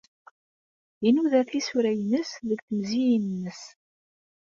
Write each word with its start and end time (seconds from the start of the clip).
Inuda 1.07 1.39
tisura-nnes 1.49 2.31
deg 2.47 2.59
temziyin-nnes. 2.67 3.61